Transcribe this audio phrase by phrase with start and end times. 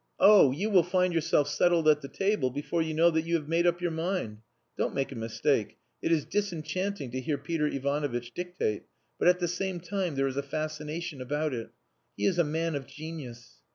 [0.19, 3.47] "Oh, you will find yourself settled at the table before you know that you have
[3.47, 4.39] made up your mind.
[4.75, 8.85] Don't make a mistake, it is disenchanting to hear Peter Ivanovitch dictate,
[9.19, 11.69] but at the same time there is a fascination about it.
[12.17, 13.57] He is a man of genius.